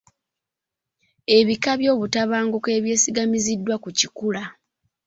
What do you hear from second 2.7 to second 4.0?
obwesigamiziddwa ku